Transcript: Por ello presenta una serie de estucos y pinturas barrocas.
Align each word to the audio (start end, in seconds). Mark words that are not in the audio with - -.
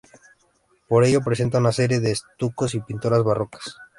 Por 0.87 1.03
ello 1.03 1.21
presenta 1.23 1.59
una 1.59 1.71
serie 1.71 1.99
de 1.99 2.09
estucos 2.11 2.73
y 2.73 2.79
pinturas 2.79 3.21
barrocas. 3.23 3.75